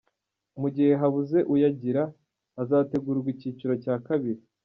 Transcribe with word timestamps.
Mu 0.61 0.67
gihe 0.75 0.91
habuze 1.01 1.37
uyagira 1.53 2.03
hazategurwa 2.55 3.27
icyiciro 3.33 3.73
cya 3.83 3.95
kabiri. 4.07 4.41